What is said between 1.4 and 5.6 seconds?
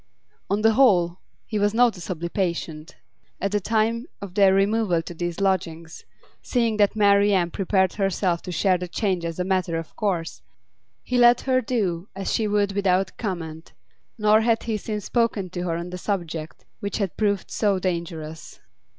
he was noticeably patient. At the time of their removal to these